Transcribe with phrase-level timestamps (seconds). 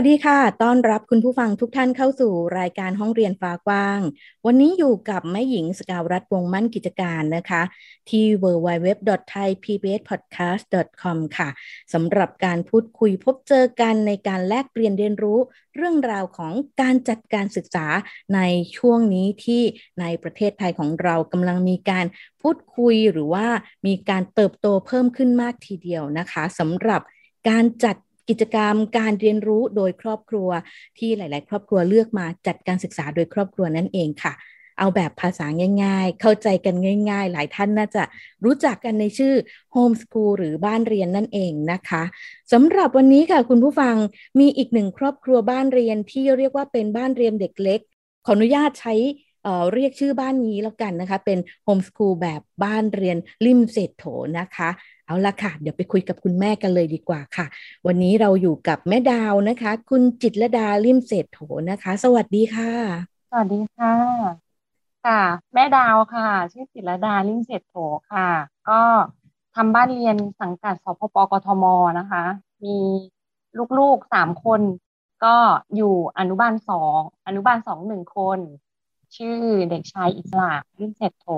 [0.00, 4.00] วัสดีค่ะ ต้อนรับคุณผู้ฟังทุกท่านเข้าสู่รายการห้องเรียนฟ้ากว้าง
[4.46, 7.62] วันนี้อยู่กับแม่หญิงสกาวรัฐวงมั่นกิจการนะคะ
[8.10, 11.48] ที่ www.thaipbspodcast.com ค่ะ
[11.92, 15.38] สำหรับการพูดคุยพบเจอกันในการแลกเปลี่ยนเรียนรู้
[15.76, 17.86] เรื่องราวของการจัดการศึกษา
[18.34, 18.40] ใน
[18.76, 19.62] ช่วงนี้ที่
[20.00, 22.06] ในประเทศไทยของเรากำลังมีการ
[22.42, 23.46] พูดคุยหรือว่า
[23.86, 27.00] มีการเติบโตเพิ่มขึ้นมากทีเดียวนะคะสำหรับ
[27.50, 27.96] การจัด
[28.28, 30.48] กิจกรรมการเรียนรู้โดยครอบครัว
[30.98, 34.32] ที่หลาย ๆ ครอบครัวเลือกมาจัดการศึกษาโดยครอบครัวนั่นเองค่ะ
[34.78, 35.46] เอาแบบภาษา
[35.84, 36.74] ง่าย ๆ เข้าใจกัน
[37.10, 38.02] ง่าย ๆ หลายท่านน่าจะ
[38.44, 39.34] รู้จักกันในชื่อ
[39.72, 42.02] โฮมสกูลหรือบ้านเรียนนั่นเองนะคะ
[42.52, 43.94] สำหรับวันนี้ค่ะคุณผู้ฟัง
[44.40, 47.80] มีอีกหนึ่งครอบครัวบ้านเรียนที่เรียกว่าเป็นบ้านเรียนเด็กเล็ก
[48.26, 48.94] ขออนุญาตใช้
[49.72, 54.04] เรียกชื่อบ้านนี้แล้วกันนะคะ เป็นโฮมสกูลแบบบ้านเรียนริมเศษโถ
[54.38, 54.70] นะคะ
[55.08, 57.46] เอาละค่ะ เดี๋ยวไปคุยกับคุณแม่กันเลยดีกว่าค่ะ
[57.86, 61.38] วันนี้เราอยู่กับแม่ดาวนะคะ คุณจิตรดาลิมเศษโถ
[61.70, 62.72] นะคะ สวัสดีค่ะ
[63.30, 63.94] สวัสดีค่ะ
[65.04, 65.20] ค่ะ
[65.54, 67.74] แม่ดาวค่ะ ชื่อจิตรดาลิมเศษโถ
[68.12, 68.28] ค่ะ
[68.68, 68.80] ก็
[69.54, 71.64] ทำบ้านเรียนสังกัดสพปกทม
[71.98, 72.24] นะคะ
[72.64, 72.78] มี
[73.78, 74.60] ลูกๆสามคน
[75.24, 75.36] ก็
[75.76, 78.38] อยู่อนุบาลสองอนุบาลสองหนึ่งคน
[79.16, 79.38] ชื่อ
[79.70, 81.28] เด็กชายอิสระลิมเศษโถ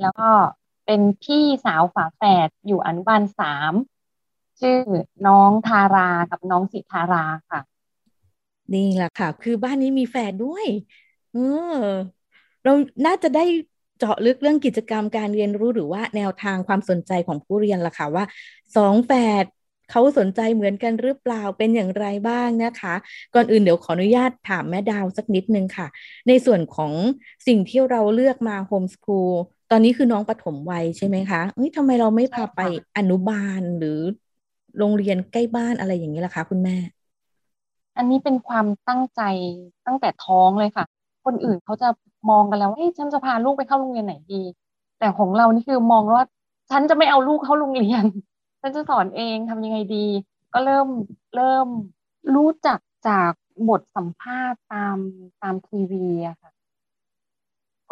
[0.00, 0.30] แล้วก็
[0.86, 3.72] เป็นพี่สาวฝาแฝดอยู่อนุบาลสาม
[4.60, 4.80] ชื่อ
[5.26, 7.60] น้องทารากับน้องสิทาราค่ะ
[8.74, 10.66] นี่แหละค่ะ คือบ้านนี้มีแฝดด้วย
[11.32, 11.38] เอ
[11.74, 11.78] อ
[12.64, 12.72] เรา
[13.06, 13.44] น่าจะได้
[13.98, 18.24] เจาะลึกเรื่องกิจกรรมการเรียนรู้หรือว่าแนวทางความสนใจของผู้เรียนล่ะค่ะว่า
[18.76, 19.12] สองแฝ
[19.42, 19.44] ด
[19.90, 22.94] เขาสนใจเหมือนกันหรือเปล่าเป็นอย่างไรบ้างนะคะ
[23.34, 25.86] ก่อนอื่นเดี๋ยวขออนุญาตถามแม่ดาวสักนิดนึงค่ะ
[26.28, 26.92] ในส่วนของ
[27.46, 29.32] สิ่งที่เราเลือกมาโฮมสคูล
[29.70, 32.60] ตอนนี้คือน้องปฐมวัยใช่ไหมคะเฮ้ยทำไมเราไม่พาไป
[32.96, 34.00] อนุบาลหรือ
[34.78, 36.76] โรงเรียนใกล้บ้านอะไรอย่างนี้ล่ะคะ คุณแม่
[37.96, 39.22] อันนี้เป็นความตั้งใจ
[39.86, 40.84] ตั้งแต่ท้องเลยค่ะ
[41.24, 41.88] คนอื่นเขาจะ
[42.30, 44.42] มองกันแล้วว่าฉันจะพาลูกไปเข้าโรงเรียนไหนดี
[44.98, 46.26] แต่ของเรานี่คือมองว่า
[46.70, 48.04] ฉันจะไม่เอาลูกเข้าโรงเรียน
[48.60, 50.06] ฉันจะสอนเองทำยังไงดี
[50.52, 50.88] ก็เริ่ม
[51.36, 51.68] เริ่ม
[52.34, 53.32] รู้จักจาก
[53.68, 54.96] บทสัมภาษณ์ตาม
[55.42, 56.50] ตามทีวีอะค่ะ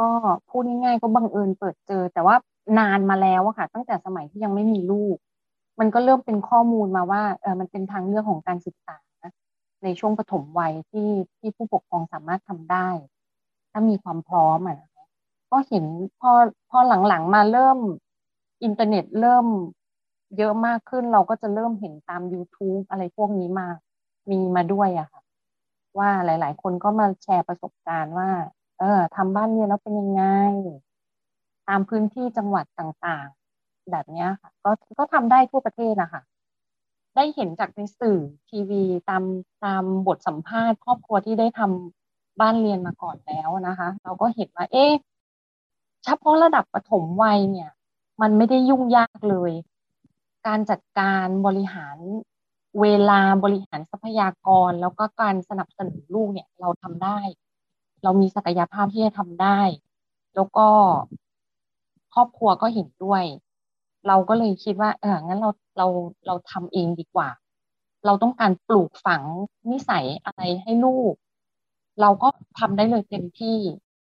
[0.03, 0.11] ก็
[0.51, 2.37] พูดง่ายๆก็บังเอิญเปิดเจอ แต่ว่า
[2.79, 5.17] นานมาแล้วอะค่ะ ตั้งแต่สมัยที่ยังไม่มีลูก
[5.81, 8.99] มันก็เริ่มเป็นข้อมูลมาว่าเออมันเป็นทางเลือกของการศึกษา
[9.85, 12.89] ในช่วงปฐมวัยที่ที่ผู้ปกครองสามารถทำได้
[13.71, 14.79] ถ้ามีความพร้อมอะ
[15.51, 15.85] ก็เห็น
[16.21, 16.31] พอ
[16.71, 17.79] พอหลังๆมาเริ่ม
[18.65, 19.47] อินเทอร์เน็ตเริ่ม
[20.39, 23.67] เยอะมากขึ้นเราก็จะเริ่มเห็นตาม YouTube อะไรพวกนี้มา
[24.31, 25.23] มีมาด้วยอะค่ะ
[25.99, 28.29] ว่าหลาย ๆ คนก็มาแชร์ประสบการณ์ว่า
[28.83, 30.23] เออทำบ้านเรียนแล้วเป็นยังไง
[31.69, 36.23] ตามพื้นที่จังหวัดต่างๆ แบบนี้ค่ะ ก็ก็ทำได้ทั่วประเทศนะคะ
[37.17, 39.23] ได้เห็นจากในสื่อทีวีตาม
[39.65, 44.93] ตามบทสัมภาษณ์ ครอบครัวที่ได้ทำบ้านเรียนมาก่อนแล้วนะคะ เราก็เห็นว่า เอ๊ะ
[46.05, 47.71] เฉพาะระดับปฐมวัยเนี่ย
[48.21, 49.53] มันไม่ได้ยุ่งยากเลย
[50.47, 51.97] การจัดการบริหาร
[52.81, 57.19] เวลาบริหารทรัพยากร แล้วก็การสนับสนุนลูกเนี่ย เราทำได้
[58.03, 59.61] เรามีศักยภาพที่จะทำได้
[60.35, 60.67] แล้วก็
[62.15, 63.25] ครอบครัวก็เห็นด้วย
[64.09, 65.87] เราก็เลยคิดว่า เอองั้นเราเรา
[66.27, 67.29] เราทำเองดีกว่า
[68.07, 69.23] เราต้องการปลูกฝัง
[69.71, 71.15] นิสัยอะไรให้ลูก
[72.01, 73.59] เราก็ทำได้เลยเต็มที่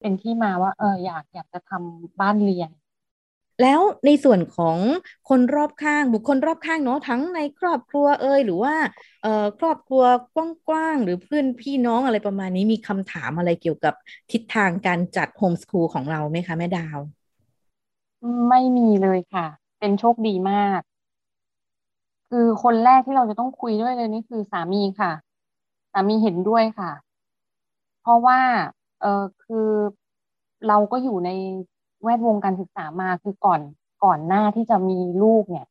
[0.01, 2.71] เป็นที่มาว่า เอออยากอยากจะทำบ้านเรียน
[3.61, 4.79] แล้วในส่วนของ
[5.29, 8.75] คนรอบข้างบุคคลรอบข้างเนาะทั้งในครอบครัวเอ่ยหรือว่า
[9.23, 10.03] เอ่อครอบครัว
[10.35, 13.95] กว้างๆหรือเพื่อนพี่น้องอะไรประมาณนี้มีคำถามอะไรเกี่ยวกับ
[14.31, 16.99] ทิศทางการจัดโฮมสคูลของเราไหมคะแม่ดาว
[18.49, 19.47] ไม่มีเลยค่ะ
[19.79, 20.81] เป็นโชคดีมาก
[22.31, 25.13] คือคนแรกที่เราจะต้องคุยด้วยเลยนี่คือสามีค่ะ
[25.93, 26.91] สามีเห็นด้วยค่ะ
[28.01, 28.41] เพราะว่า
[29.01, 29.69] เออคือ
[30.67, 31.31] เราก็อยู่ใน
[32.03, 33.61] แวดวงการศึกษามาคือก่อน
[34.05, 35.67] ก่อนหน้าที่จะมีลูกเนี่ย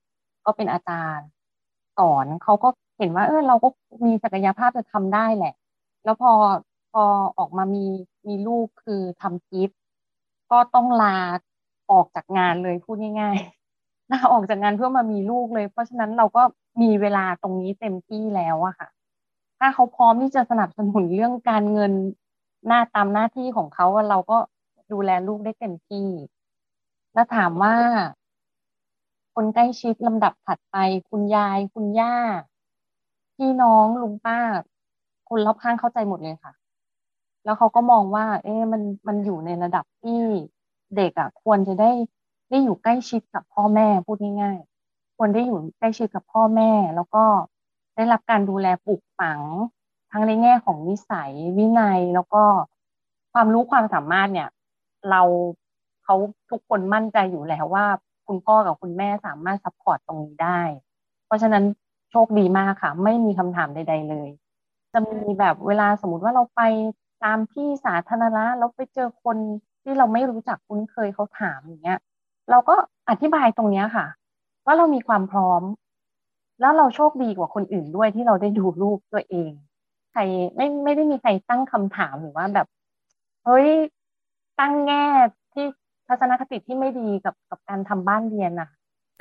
[0.45, 1.27] ก็เป็นอาจารย์
[1.97, 3.67] สอนเขาก็เห็นว่า เออเราก็
[4.05, 5.53] มีศักยภาพจะทำได้แหละ
[6.03, 6.31] แล้วพอ
[6.91, 7.03] พอ
[7.37, 7.85] ออกมามี
[8.27, 9.69] มีลูกคือทำกิฟ
[10.51, 11.17] ก็ต้องลา
[11.91, 16.43] ออกจากงานเลยพูดง่ายๆลาออกจากงานเพื่อมามีลูกเลย เพราะฉะนั้นเราก็
[16.81, 18.89] มีเวลาตรงนี้เต็มที่แล้วอะค่ะ
[19.59, 21.91] ถ้าเขาพร้อมที่จะสนับสนุนเรื่องการเงิน
[22.67, 24.37] หน้าตามหน้าที่ของเขาเราก็
[24.91, 26.09] ดูแลลูกได้เต็มที่
[27.13, 27.75] แล้วถามว่า
[29.33, 30.77] คนใกล้ชิดลำดับถัดไป
[31.09, 32.15] คุณยาย คุณย่า
[33.35, 34.39] พี่น้องลุงป้า
[35.29, 36.53] คนรอบข้างเข้าใจหมดเลยค่ะ
[37.43, 40.19] แล้วเขาก็มองว่า เอ๊ะมันมันอยู่ในระดับที่
[40.95, 41.91] เด็กอะ ควรจะได้
[42.49, 47.23] ได้อยู่ใกล้ชิดกับพ่อแม่พูดง่ายๆควรได้อยู่ใกล้ชิดกับพ่อแม่ แล้วก็
[47.95, 49.41] ได้รับการดูแลปลูกฝัง
[50.11, 52.43] ทั้งในแง่ของนิสัยวินัยแล้วก็
[53.33, 54.49] ความรู้ความสามารถเนี่ย
[55.11, 55.21] เรา
[56.03, 56.15] เขา
[56.51, 57.85] ทุกคนมั่นใจอยู่แล้วว่า
[58.27, 60.61] คุณพ่อกับคุณแม่สามารถ support ตรงนี้ได้
[61.25, 61.63] เพราะฉะนั้น
[62.11, 64.29] โชคดีมากค่ะ ไม่มีคำถามใด ๆ เลย
[64.93, 66.61] จะมีแบบเวลาสมมติว่าเราไป
[67.23, 69.37] ตามที่สาธารณะแล้วไปเจอคน
[69.83, 71.99] ที่เราไม่รู้จักคุ้นเคยเขาถามอย่างเงี้ย
[72.49, 72.75] เราก็
[73.09, 74.07] อธิบายตรงเนี้ยค่ะ
[74.65, 75.61] ว่าเรามีความพร้อม
[76.59, 79.51] แล้วเราโชคดีกว่าคนอื่นด้วยที่เราได้ดูรูปตัวเอง
[80.11, 80.21] ใคร
[80.55, 82.67] ไม่ไม่ได้มีใครตั้งคำถามหรือว่าแบบ
[83.45, 83.67] เฮ้ย
[84.59, 85.05] ตั้งแง่
[85.53, 85.65] ที่
[86.07, 88.69] ทัศนคติที่ไม่ดีกับกับการทำบ้านเรียนน่ะ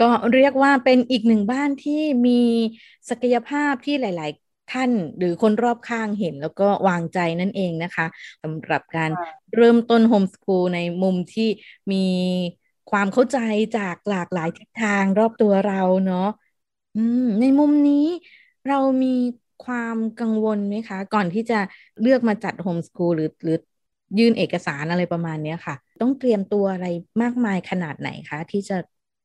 [0.01, 2.43] ก็เรียกว่าเป็นอีกหนึ่งบ้านที่มี
[3.11, 8.07] ศักยภาพที่หลาย ๆท่านหรือคนรอบข้างเห็นแล้วก็วางใจนั่นเองนะคะ
[8.43, 9.11] สำหรับการ
[9.57, 11.49] เริ่มต้นโฮมสคูลในมุมที่
[11.93, 12.07] มี
[12.91, 13.39] ความเข้าใจ
[13.79, 16.29] จากหลากหลายทิศทางรอบตัวเราเนาะ
[17.41, 18.07] ในมุมนี้
[18.69, 19.15] เรามี
[19.65, 21.61] ความกังวลไหมคะ ก่อนที่จะ
[22.01, 23.57] เลือกมาจัดโฮมสคูลหรือหรือ
[24.19, 26.87] ยื่นเอกสารอะไรประมาณนี้ค่ะ ต้องเตรียมตัวอะไร
[27.23, 28.75] มากมายขนาดไหนคะ ที่จะ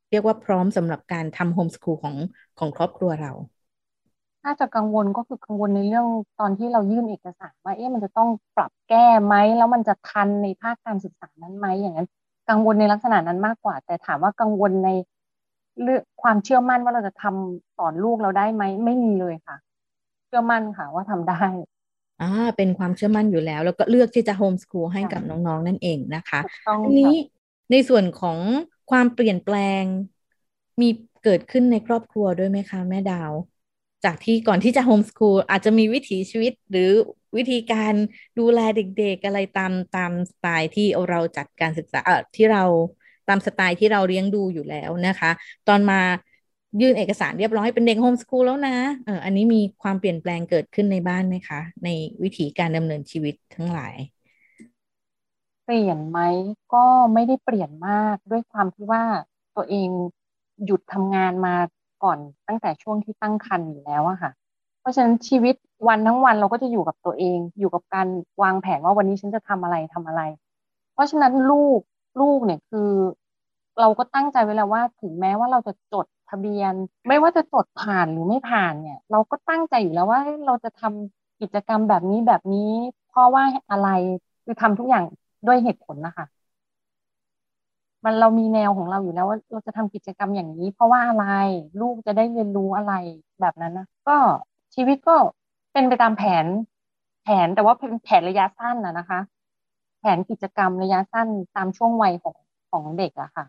[0.09, 2.15] เรียกว่าพร้อมสำหรับการทำโฮมสคูลของ
[2.57, 3.31] ของครอบครัวเรา
[4.43, 6.07] ถ้าจะกังวลก็คือกังวลในเรื่อง
[6.39, 12.07] ตอนที่เรายื่นเอกสารว่าเอ๊ะมันจะต้องปรับแก้ไหมแล้วมันจะทันในภาคการศึกษานั้นไหมอย่างนั้น
[12.49, 14.89] กังวลในลักษณะนั้นมากกว่า แต่ถามว่ากังวลใน
[15.81, 19.55] เรื่องความเชื่อมั่นว่าเราจะทำสอนลูกเราได้ไหมไม่มีเลยค่ะ
[20.25, 21.41] เชื่อมั่นค่ะว่าทำได้
[22.23, 22.27] อ่า
[22.57, 26.39] เป็นความเชื่อมั่นอยู่แล้ว แล้วก็เลือกที่จะโฮมสคูลให้กับน้องๆ นั่นเองนะคะ
[26.83, 27.13] อันนี้
[27.71, 28.39] ในส่วนของ
[28.91, 29.85] ความเปลี่ยนแปลง
[30.81, 30.89] มี
[31.23, 33.33] เกิดขึ้นในครอบครัวด้วยไหมคะแม่ดาว
[34.03, 36.89] จากที่ก่อนที่จะโฮมสคูลอาจจะมีวิถีชีวิตหรือ
[37.37, 37.93] วิธีการ
[38.39, 42.63] ดูแลเด็กๆอะไรตามตามสไตล์ที่เราจัดการศึกษาเออที่เรา
[43.27, 45.31] ตามสไตล์ที่เราเลี้ยงดูอยู่แล้วนะคะ
[45.67, 46.01] ตอนมา
[46.81, 48.71] ยื่นเอกสารเรียบร้อยเป็นเด็กโฮมสคูลแล้วนะ
[49.05, 51.87] เอออันนี้มีความเปลี่ยนแปลงเกิดขึ้นในบ้านไหมคะ ใน
[52.23, 53.95] วิธีการดำเนินชีวิตทั้งหลาย
[55.65, 56.19] เปลี่ยนไหม
[56.73, 59.03] ก็ไม่ได้เปลี่ยนมากด้วยความที่ว่า
[59.55, 59.89] ตัวเอง
[60.65, 61.55] หยุดทำงานมา
[62.03, 64.31] ก่อนตั้งแต่ช่วงที่ตั้งครรภ์อยู่แล้วอะค่ะ
[64.79, 65.55] เพราะฉะนั้นชีวิต
[65.87, 68.07] วันทั้งวันเราก็จะอยู่กับตัวเอง อยู่กับการ
[68.41, 70.21] วางแผนว่าวันนี้ฉันจะทำอะไรทำอะไร
[70.93, 71.79] เพราะฉะนั้นลูก
[72.21, 72.89] ลูกเนี่ยคือ
[73.79, 76.73] เราก็ตั้งใจไว้แล้วว่าถึงแม้ว่าเราจะจด ทะเบียน
[77.07, 82.71] ไม่ว่าจะจดผ่านหรือไม่ผ่านเนี่ย เราก็ตั้งใจอยู่แล้วว่าเราจะทำกิจกรรมแบบนี้แบบนี้
[83.07, 83.87] เพราะว่าอะไร
[84.43, 85.03] คือทำทุกอย่าง
[85.47, 86.25] ด้วยเหตุผลนะคะ
[88.05, 91.25] มันเรามีแนวของเราอยู่แล้วว่าเราจะทำกิจกรรมอย่างนี้ เพราะว่าอะไร
[91.79, 92.93] ลูกจะได้เรียนรู้อะไร
[93.41, 94.17] แบบนั้นนะก็
[94.75, 95.15] ชีวิตก็
[95.73, 96.45] เป็นไปตามแผน
[97.23, 99.19] แผนแต่ว่าเป็นแผนระยะสั้นนะนะคะ
[99.99, 102.35] แผนกิจกรรมระยะสั้นตามช่วงวัยของ
[102.71, 103.45] ของเด็กอะค่ะ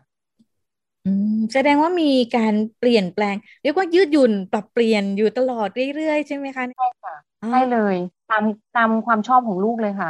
[1.53, 7.95] แสดงว่ามีการเปลี่ยนแปลง เรียกว่ายืดหยุ่นปรับเปลี่ยนอยู่ตลอดเรื่อยๆ ใช่ไหมคะใช่ค่ะใช่เลย
[8.27, 8.43] ตาม
[8.73, 10.09] ตามความชอบของลูกเลยค่ะ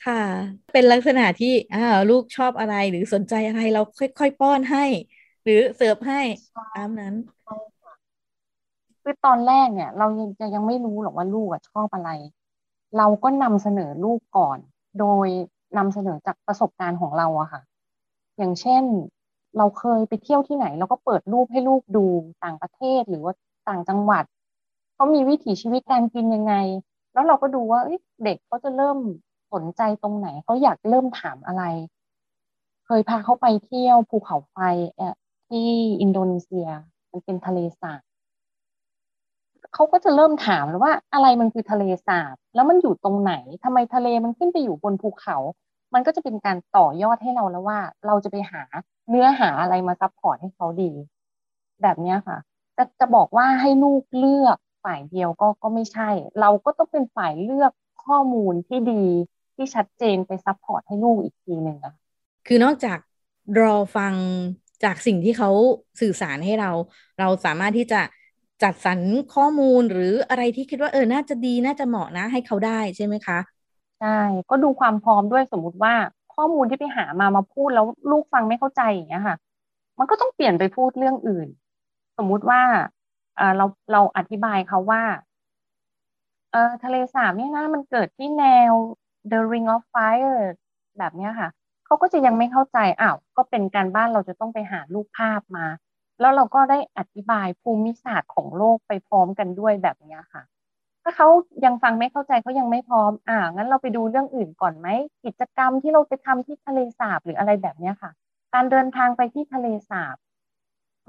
[0.00, 0.14] ค่ะ
[0.72, 4.80] เป็นลักษณะที่อ่าลูกชอบอะไรหรือสนใจอะไรเราค่อยๆป้อนให้
[5.44, 6.16] หรือเสิร์ฟให้
[6.54, 7.14] ตามนั้น
[9.02, 12.10] คือตอนแรกเนี่ย เรายังจะยังไม่รู้หรอกว่าลูกชอบอะไร
[12.96, 14.58] เราก็นำเสนอลูกก่อน
[14.98, 15.26] โดย
[15.76, 17.60] นำเสนอจากประสบการณ์ของเราอะค่ะ
[18.38, 18.84] อย่างเช่น
[19.58, 22.06] เราเคยไปเที่ยวที่ไหนเราก็เปิดรูปให้ลูกดู
[22.44, 23.32] ต่างประเทศหรือว่า
[23.68, 24.24] ต่างจังหวัด
[24.94, 26.54] เขามีวิถีชีวิตการกินยังไง
[27.12, 27.80] แล้วเราก็ดูว่า
[28.24, 28.98] เด็กเขาจะเริ่ม
[29.52, 31.62] สนใจตรงไหนเขาอยากเริ่มถามอะไร
[32.86, 34.56] เคยพาเขาไปเที่ยวภูเขาไฟ
[35.48, 35.68] ที่
[36.00, 36.68] อินโดนีเซีย
[37.10, 38.02] มันเป็นทะเลสาบ
[39.74, 43.34] เขาก็จะเริ่มถามแล้วว่าอะไรมันคือทะเลสาบ แล้วมันอยู่ตรงไหน
[43.64, 45.36] ทำไมทะเลมันขึ้นไปอยู่บนภูเขา
[45.94, 48.62] มันก็จะเป็นการต่อยอดให้เราแล้วว่า เราจะไปหา
[49.08, 50.90] เนื้อหาอะไรมา support ให้เขาดี
[51.82, 52.38] แบบนี้ค่ะ
[52.76, 57.72] จะจะบอกว่าให้ลูกเลือกฝ่ายเดียวก็ก็ไม่ใช่ เราก็ต้องเป็นฝ่ายเลือก
[58.04, 59.04] ข้อมูลที่ดี
[59.54, 61.94] ที่ชัดเจนไป support ให้ลูกอีกทีหนึ่งอะ
[62.46, 62.98] คือนอกจาก
[63.60, 64.16] รอฟัง
[64.84, 65.50] จากสิ่งที่เขา
[66.00, 66.70] สื่อสารให้เรา
[67.18, 68.02] เราสามารถที่จะ
[68.62, 69.00] จัดสรร
[69.34, 73.38] ข้อมูลหรืออะไรที่คิดว่าเออน่าจะดีน่าจะเหมาะนะให้เขาได้ใช่ไหมคะ
[73.98, 74.08] ใช่
[74.50, 75.94] ก็ดูความพร้อมด้วยสมมุติว่า
[76.34, 79.36] ข้อมูลที่ไปหามามาพูดแล้วลูกฟังไม่เข้าใจอย่างเงี้ยค่ะ
[79.98, 81.48] มันก็ต้องเปลี่ยนไปพูดเรื่องอื่น
[82.18, 82.62] สมมุติว่า
[83.56, 85.02] เราเราอธิบายเขาว่า
[86.52, 88.72] เออทะเลสาบเนี่ยนะมันเกิดที่แนว
[89.30, 90.38] The Ring of Fire
[90.98, 91.48] แบบเนี้ยค่ะ
[91.86, 95.66] เขาก็จะยังไม่เข้าใจอ้าวก็เป็นการบ้านเราจะต้องไปหารูปภาพมา
[96.20, 100.42] แล้วเราก็ได้อธิบายภูมิศาสตร์ของโลกไปพร้อมกันด้วยแบบนี้ค่ะ
[101.04, 101.28] ถ้าเขา
[101.64, 104.88] ยังฟังไม่เข้าใจเขายังไม่พร้อม อ่างั้นเราไปดูเรื่องอื่นก่อนไหม
[105.24, 108.10] กิจกรรมที่เราไปทำที่ทะเลสาบหรืออะไรแบบนี้ค่ะ
[108.54, 110.16] การเดินทางไปที่ทะเลสาบ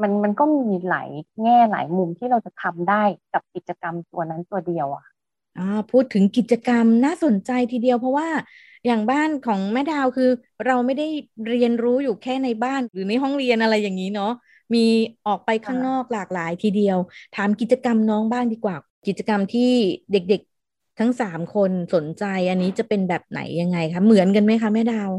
[0.02, 1.10] มันมันก็มีหลาย
[1.44, 5.06] แง่หลายมุมที่เราจะทำได้กับกิจกรรมตัวนั้นตัวเดียวอะ
[5.56, 8.30] อ่าพูดถึงกิจกรรมน่าสนใจทีเดียวเพราะว่า
[8.86, 10.30] อย่างบ้านของแม่ดาวคือ
[10.66, 11.04] เราไม่ได้
[11.50, 14.32] เรียนรู้อยู่แค่ในบ้านหรือในห้องเรียนอะไรอย่างนี้เนาะ
[14.74, 14.80] มี
[15.26, 16.98] ออกไปข้างนอกหลากหลายทีเดียว
[17.34, 18.76] ถามกิจกรรมน้องบ้างดีกว่า
[19.08, 19.72] กิจกรรมที่
[20.12, 25.12] เด็กๆทั้งสามคนสนใจอันนี้จะเป็นแบบไหนยังไงคะเหมือนกันไหมคะแม่ดาว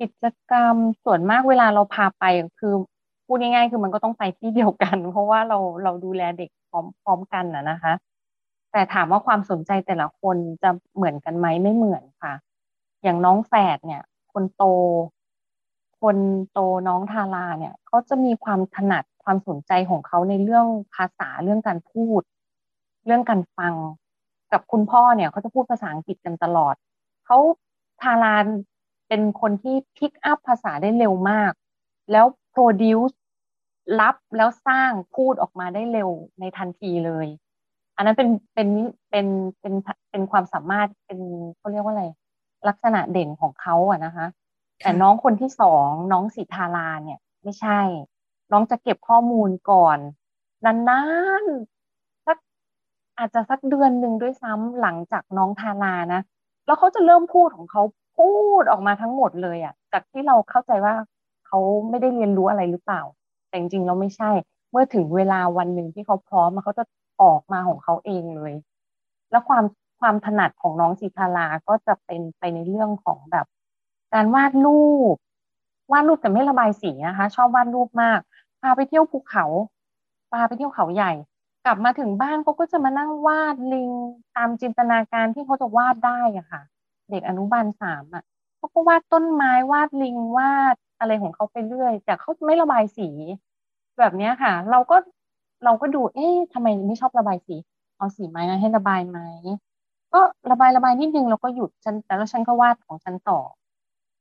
[0.00, 2.24] กิจกรรมส่วนมากเวลาเราพาไป
[2.60, 2.74] คือ
[3.26, 7.92] พูดง่ายๆคือมันก็ต้องไปที่เดียวกัน เพราะว่าเราเราดูแลเด็กพร้อมพร้อมกันนะนะคะ
[8.72, 12.34] แต่ถามว่าความสนใจแต่ละคนจะเหมือนกันไหมไม่เหมือนค่ะ
[13.02, 14.02] อย่างน้องแฝดเนี่ย
[14.32, 14.64] คนโต
[16.00, 16.16] คน
[16.52, 22.22] โตน้องทาราเนี่ยเขาจะมีความถนัดความสนใจของเขาในเรื่องภาษาเรื่องการพูด
[23.06, 23.74] เรื่องการฟัง
[24.52, 26.74] กับคุณพ่อเนี่ยเขาจะพูดภาษาอังกฤษกันตลอด
[27.26, 27.38] เขา
[28.02, 28.46] ทาราน
[29.08, 31.52] เป็นคนที่พิกอัพภาษาได้เร็วมาก
[32.12, 33.14] แล้ว produce
[34.00, 36.10] รับแล้วสร้างพูดออกมาได้เร็ว
[36.40, 37.26] ในทันทีเลย
[37.96, 38.68] อันนั้นเป็นเป็น
[39.10, 39.26] เป็น
[39.60, 39.74] เป็น
[40.10, 41.20] เป็นความสามารถเป็น
[41.58, 42.06] เขาเรียกว่าอะไร
[42.68, 44.26] ลักษณะเด่นของเขาอะนะคะ
[44.78, 47.80] แต่น้องคนที่สองน้องสิทาราเนี่ย ไม่ใช่
[48.52, 49.98] น้องจะเก็บข้อมูลก่อน
[50.64, 51.02] นา
[51.42, 51.75] นๆสัก
[53.18, 56.20] อาจจะสักเดือนหนึ่งด้วยซ้ำหลังจากน้องทารานะ
[56.66, 57.82] แล้วเขาจะเริ่มพูดของเขา
[58.18, 58.32] พู
[58.62, 60.94] ดออกมาทั้งหมดเลยอะจากที่เราเข้าใจว่า
[61.46, 61.58] เขา
[61.88, 63.02] ไม่ได้เรียนรู้อะไรหรือเปล่า
[63.48, 64.30] แต่จริงๆเราไม่ใช่
[64.70, 66.84] เมื่อถึงเวลาวันหนึ่งที่เขาพร้อมเขาจะ
[67.22, 68.52] ออกมาของเขาเองเลย
[69.30, 69.64] แล้วความ
[70.00, 73.46] ความถนัดของน้องสิทาราก็จะเป็นไปในเรื่องของแบบ
[74.14, 75.16] การวาดรูป
[75.92, 78.20] วาดรูปแต่ไม่ระบายสีนะคะ ชอบวาดรูปมาก
[78.60, 79.44] พาไปเที่ยวภูเขา
[80.32, 81.12] พาไปเที่ยวเขาใหญ่
[81.66, 83.90] กลับมาถึงบ้านเขาก็จะมานั่งวาดลิง
[84.36, 86.62] ตามจินตนาการที่เขาจะวาดได้อะค่ะ
[87.10, 88.24] เด็กอนุบาลสามอะ
[88.56, 93.08] เขาก็วาดต้นไม้วาดลิงวาดอะไรของเขาไปเรื่อยแต่เขาไม่ระบายสี
[93.98, 94.96] แบบนี้ค่ะ เราก็
[95.64, 97.56] เราก็ดู เอ๊ะทำไมไม่ชอบระบายสี
[97.98, 99.18] เอาสีไม้ให้ระบายไหม
[100.12, 100.20] ก็
[100.50, 103.40] ระบายระบายนิดนึงเราก็หยุดฉันแต่แล้วฉันก็วาดของฉันต่อ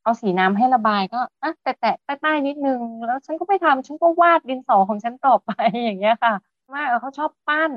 [0.04, 5.52] เอาสีน้ำให้ระบายก็อะแตะแตะใต้ๆนิดนึง แล้วฉันก็ไม่ทำฉันก็วาดดินสอของฉันต่อไป
[5.84, 6.34] อย่างเงี้ยค่ะ
[6.74, 7.72] ว่าเขาชอบปั้น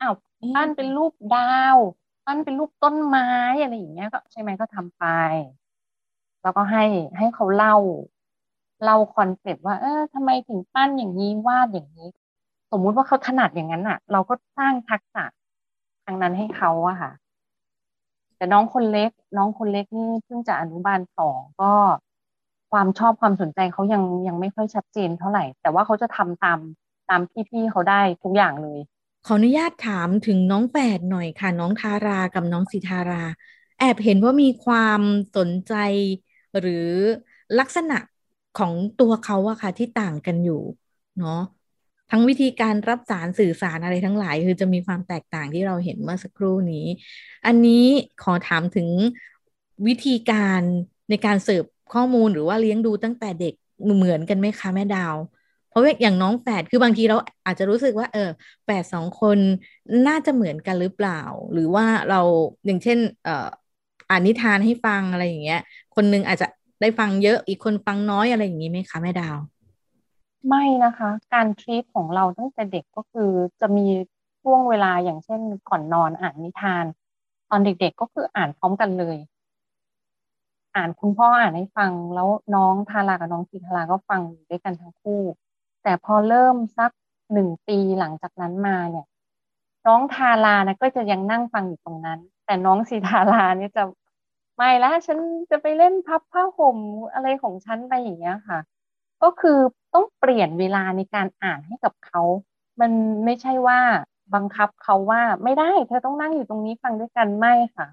[0.00, 0.14] อ้าว
[0.54, 1.76] ปั้นเป็นรูปดาว
[2.26, 3.28] ปั้นเป็นรูปต้นไม้
[3.62, 5.04] อะไรอย่างเงี้ย ก็ใช่ไหมก็ทำไป
[6.42, 6.84] แล้วก็ให้
[7.18, 7.76] ให้เขาเล่า
[8.86, 12.08] เรา concept ว่า เออทำไมถึงปั้นอย่างนี้วาดอย่างนี้
[12.72, 15.24] สมมุติว่าเขาถนัดอย่างนั้นอะ เราก็สร้างทักษะ
[16.04, 17.12] ทางนั้นให้เขาอะค่ะ
[18.36, 21.72] แต่น้องคนเล็ก น้องคนเล็กนี่เพิ่งจะอนุบาลสองก็
[22.72, 26.58] ความชอบความสนใจเขายังยังไม่ค่อยชัดเจนเท่าไหร่ แต่ว่าเขาจะทำตาม
[27.08, 28.78] ตามพี่ๆเขาได้ทุกอย่างเลย
[29.24, 33.24] ขออนุญาตถามถึงน้องแปดหน่อยค่ะ น้องทารากับน้องสิทารา
[33.78, 35.00] แอบเห็นว่ามีความ
[35.36, 35.72] สนใจ
[36.60, 36.88] หรือ
[37.58, 37.98] ลักษณะ
[38.58, 40.62] ของตัวเขาอะค่ะที่ต่างกันอยู่
[41.18, 41.40] เนาะ
[42.10, 46.86] ทั้งวิธีการรับสารสื่อสารอะไรทั้งหลาย คือจะมีความแตกต่างที่เราเห็นเมื่อสักครู่นี้
[47.46, 47.84] อันนี้
[48.22, 48.88] ขอถามถึง
[49.86, 50.62] วิธีการ
[51.10, 53.54] ในการเสิร์ฟข้อมูลหรือว่าเลี้ยงดูตั้งแต่เด็ก
[53.96, 55.16] เหมือนกันไหมคะแม่ดาว
[55.68, 58.20] เพราะว่าอย่างน้องแฝดคือบางทีเราอาจจะรู้สึกว่า เออ
[58.64, 59.38] แฝดสองคน
[60.06, 61.20] น่าจะเหมือนกันหรือเปล่า
[61.52, 62.20] หรือว่าเรา
[62.66, 63.48] อย่างเช่น เอ่อ
[64.08, 65.58] อ่านนิทานให้ฟังอะไรอย่างเงี้ย
[65.94, 66.46] คนนึงอาจจะ
[66.80, 69.38] ได้ฟังเยอะอีกคนฟังน้อยอะไรอย่างนี้ไหมคะแม่ดาว
[70.48, 73.86] ไม่นะคะ การทรีตของเราตั้งแต่เด็กก็คือจะมี
[74.42, 76.84] ช่วงเวลาอย่างเช่นก่อนนอนอ่านนิทาน
[77.50, 79.16] ตอนเด็กๆก็คืออ่านพร้อมกันเลย
[80.76, 85.20] อ่านคุณพ่ออ่านให้ฟังแล้วน้องทารากับน้องสีทาราก็ฟังด้วยกันทั้งคู่
[85.88, 86.90] แต่พอเริ่มสัก
[87.32, 89.06] หนึ่งปีหลังจากนั้นมาเนี่ย
[89.86, 93.82] น้องทารานะก็จะยังนั่งฟังอยู่ตรงนั้น แต่น้องสีทาราเนี่ยจะ
[94.56, 95.18] ไม่ละฉัน
[95.50, 96.78] จะไปเล่นพับผ้าห่ม
[97.12, 98.58] อะไรของฉันไปอย่างเงี้ยค่ะ
[99.22, 99.58] ก็คือ
[99.94, 102.22] ต้องเปลี่ยนเวลาในการอ่านให้กับเขา
[102.80, 102.92] มัน
[103.24, 103.80] ไม่ใช่ว่า
[104.34, 107.88] บังคับเขาว่าไม่ได้ เธอต้องนั่งอยู่ตรงนี้ฟังด้วยกันไม่ค่ะ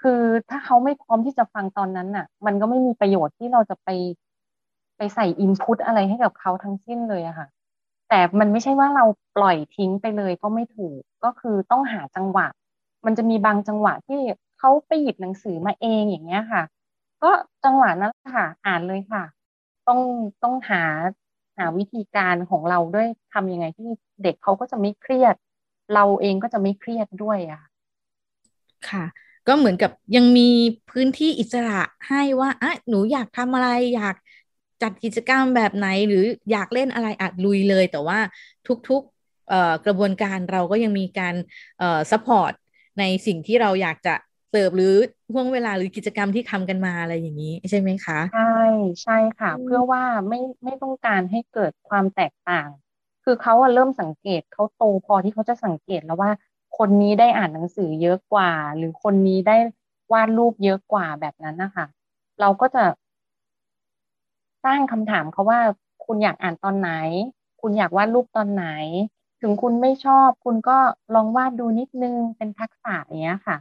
[0.00, 3.88] คือถ้าเขาไม่พร้อมที่จะฟังตอนนั้นน่ะ มันก็ไม่มีประโยชน์ที่เราจะไป
[4.96, 7.46] ไปใส่อินพุตอะไรให้กับเขาทั้งสิ้นเลยอะค่ะ
[8.08, 9.04] แต่มันไม่ใช่ว่าเรา
[9.36, 12.46] ปล่อยทิ้งไปเลยก็ไม่ถูกก็คือต้องหาจังหวะ
[13.06, 14.20] มันจะมีบางจังหวะที่
[14.58, 16.62] เขาไปหยิบหนังสือมาเองอย่างเงี้ยค่ะ
[17.22, 17.30] ก็
[17.64, 19.24] จังหวะนั้นค่ะอ่านเลยค่ะ
[19.88, 20.00] ต้อง
[20.42, 20.82] ต้องหา
[21.58, 23.88] หาวิธีการของเราด้วยทำยังไงที่
[24.22, 25.34] เด็กเขาก็จะไม่เครียด
[25.94, 27.62] เราเองก็จะไม่เครียดด้วยอะ
[28.90, 29.04] ค่ะ
[29.48, 30.48] ก็เหมือนกับยังมี
[30.90, 34.16] พื้นที่อิสระให้ว่าอะหนูอยากทำอะไรอยาก
[34.84, 38.18] จจัดกิจกรรมแบบไหนหรืออยากเล่นอะไรอะลุยเลย แต่ว่า
[38.88, 41.34] ทุกๆกระบวนการเราก็ยังมีการ
[42.10, 42.52] support
[42.98, 44.14] ในสิ่งที่เราอยากจะ
[44.50, 44.94] เสิร์ฟหรือ
[45.34, 48.40] ช่วงเวลาหรือกิจกรรมที่ทำกันมาอะไรอย่างนี้ ใช่ไหมคะ ใช่
[49.02, 52.68] ใช่ค่ะ เพื่อว่าไม่ไม่ต้องการให้เกิดความแตกต่าง
[53.24, 56.30] คือเขาเริ่มสังเกตเขาโตพอที่เขาจะสังเกตแล้วว่า
[56.78, 59.56] คนนี้ได้อ่านหนังสือเยอะกว่า หรือคนนี้ได้
[60.12, 61.86] วาดรูปเยอะกว่าแบบนั้นนะคะ
[62.40, 62.84] เราก็จะ
[64.64, 65.60] สร้างคำถามเขาว่า
[66.04, 66.90] คุณอยากอ่านตอนไหน
[67.60, 68.66] คุณอยากวาดรูปตอนไหน
[69.40, 70.78] ถึงคุณไม่ชอบ คุณก็
[71.14, 73.56] ลองวาดดูนิดนึงเป็นทักษะอย่างเงี้ยค่ะ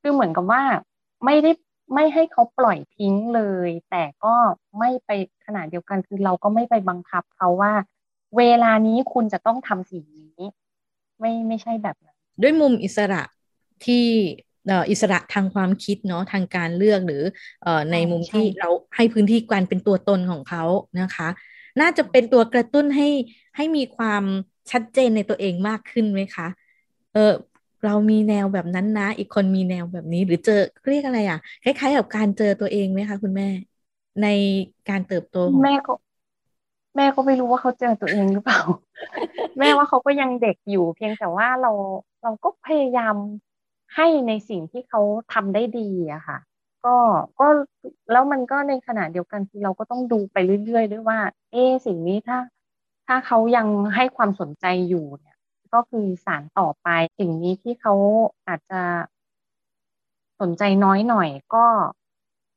[0.00, 0.62] คือเหมือนกับว่า
[1.24, 1.52] ไม่ได้
[1.94, 4.34] ไม่ให้เขาปล่อยทิ้งเลย แต่ก็
[4.78, 5.10] ไม่ไป
[5.46, 7.72] ขนาดเดียวกันคือเราก็ไม่ไปบังคับเขาว่า
[8.36, 10.38] เวลานี้คุณจะต้องทำสิ่งนี้
[11.20, 13.22] ไม่ไม่ใช่แบบนั้นด้วยมุมอิสระ
[13.84, 14.06] ที่
[14.90, 17.22] อิสระทางความคิดเนาะทางการเลือกหรือ
[17.92, 20.64] ในมุมที่เราให้พื้นที่การเป็นตัวตนของเขา
[21.00, 21.28] นะคะ
[21.80, 23.08] น่าจะเป็นตัวกระตุ้นให้
[23.56, 24.24] ให้มีความ
[24.70, 26.48] ชัดเจนในตัวเองมากขึ้นไหมคะ
[27.14, 27.32] เออ
[27.84, 33.48] เรามีแนวแบบนั้นนะ อีกคนมีแนวแบบนี้หรือเจอเรียกอะไรอะ คล้ายๆกับการเจอตัวเองไหมคะคุณแม่
[34.22, 34.26] ใน
[34.88, 35.92] การเติบโตแม่ก็
[36.96, 38.60] แม่ก็ไม่รู้ว่าเขาเจอตัวเองหรือเปล่า
[39.58, 41.70] แม่ว่าเขาก็ยังเด็กอยู่ เพียงแต่ว่าเรา
[42.22, 43.14] เราก็พยายาม
[43.96, 45.00] ให้ในสิ่งที่เขา
[45.32, 46.38] ทำได้ดีอะค่ะ
[46.84, 46.96] ก็
[47.40, 47.46] ก็
[48.12, 51.18] แล้วมันก็ในขณะเดียวกันคือเราก็ต้องดูไปเรื่อยๆด้วยว่า
[51.52, 51.56] เอ
[51.86, 52.38] สิ่งนี้ถ้า
[53.06, 55.36] ถ้าเขายังให้ความสนใจอยู่เนี่ย
[55.74, 57.94] ก็คือสารต่อไปสิ่งนี้ที่เขา
[58.48, 58.82] อาจจะ
[60.40, 61.66] สนใจน้อยหน่อย ก็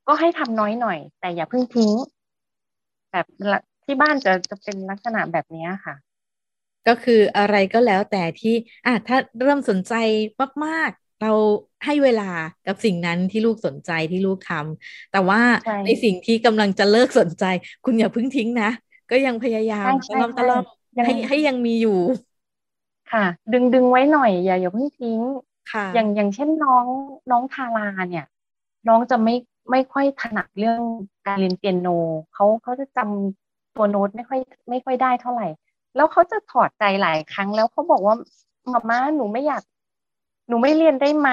[0.07, 1.93] ก็ให้ทำน้อยหน่อย แต่อย่าเพิ่งทิ้ง
[3.11, 3.25] แบบ
[3.85, 5.95] ที่บ้านจะจะเป็นลักษณะแบบนี้ค่ะ
[6.87, 9.93] ก็คืออะไรก็แล้วแต่ที่อะถ้าเริ่มสนใจ
[10.65, 10.91] มาก
[11.23, 11.33] เรา
[11.85, 12.29] ให้เวลา
[12.67, 17.45] กับสิ่งนั้นที่ลูกสนใจที่ลูกทำแต่ว่าใในสิ่งที่กำลังจะเลิกสนใจ
[17.85, 18.69] คุณอย่าเพิ่งทิ้งนะ
[19.11, 20.63] ก็ยังพยายามตลอดตลอด
[21.05, 21.99] ให้ให้ยังมีอยู่
[23.11, 25.19] ค่ะ ดึงดึงไว้หน่อย อย่าอย่าเพิ่งทิ้ง
[25.71, 26.85] ค่ะ อย่างอย่างเช่นน้อง
[27.31, 28.25] น้องทาราเนี่ย
[28.87, 29.35] น้องจะไม่
[29.71, 30.81] ไม่ค่อยถนัดเรื่อง
[31.27, 31.87] การเรียนเปียโน
[32.33, 35.47] เขาเขาจะจำตัวโน้ตไม่ค่อยไม่ค่อยได้เท่าไหร่
[35.95, 38.15] แล้วเขาจะถอดใจหลายครั้งแล้วเขาบอกว่า
[38.73, 39.63] มาม่าหนูไม่อยาก
[40.47, 41.29] หนูไม่เรียนได้ไหม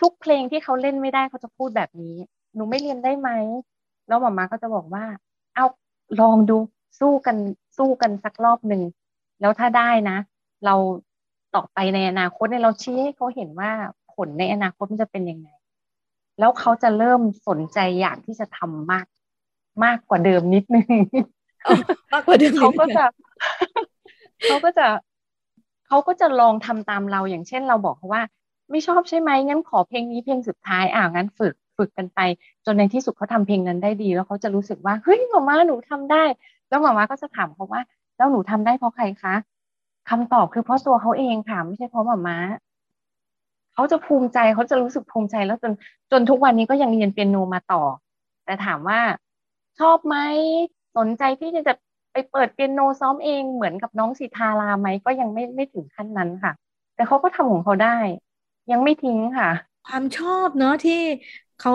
[0.00, 2.16] ทุกเพลงที่เขาเล่นไม่ได้เขาจะพูดแบบนี้
[2.54, 3.30] หนูไม่เรียนได้ไหม
[4.08, 5.04] แล้วหมอมาก็จะบอกว่า
[5.54, 5.66] เอา
[6.20, 6.56] ลองดู
[7.00, 7.36] สู้กัน
[7.78, 8.82] สู้กันสักรอบหนึ่ง
[9.40, 10.18] แล้วถ้าได้นะ
[10.64, 10.74] เรา
[11.54, 13.70] ต่อไปในอนาคตเนี่ยเราชี้ให้เขาเห็นว่า
[14.14, 15.48] ผลในอนาคตมันจะเป็นยังไง
[16.38, 19.06] แล้วเขาจะเริ่มสนใจอยากที่จะทำมาก
[19.84, 20.86] มากกว่าเดิมนิดนึง
[22.12, 23.04] มากกว่าเดิมเขาก็จะ
[24.46, 24.86] เขาก็จะ
[25.90, 28.22] เขาก็จะลองทำตามเราอย่างเช่น เราบอกเขาว่า
[28.70, 32.20] ไม่ชอบใช่ไหมงั้นขอเพลงนี้เพลงสุดท้ายอ่างั้นฝึกฝึกกันไป
[32.66, 36.24] จนในที่สุดเขาทำเพลงนั้นได้ดี แล้วเขาจะรู้สึกว่าเฮ้ยหมอมาหนูทำได้
[36.68, 37.82] แล้วหมอมาก็จะถามเขาว่า
[38.16, 39.34] แล้วหนูทำได้เพราะใครคะ
[40.10, 42.38] คำตอบคือเพราะตัวเขาเองค่ะไม่ใช่เพราะหมอมา
[43.74, 45.72] เขาจะภูมิใจเขาจะรู้สึกภูมิใจแล้วจน
[46.12, 47.82] จนทุกวันนี้ก็ยังเรียนเปียโนมาต่อ
[48.44, 49.00] แต่ถามว่า
[49.78, 50.16] ชอบไหม
[50.96, 51.74] สนใจที่จะ
[52.12, 56.52] ไปเปิดเปียโนซ้อมเองเหมือนกับน้องสิทาราไหมก็ยังไม่ไม่ถึงขั้นนั้นค่ะ
[56.94, 57.98] แต่เขาก็ทำของเขาได้
[58.72, 59.50] ยังไม่ทิ้งค่ะ
[59.86, 61.00] ความชอบเนาะที่
[61.60, 61.72] เขา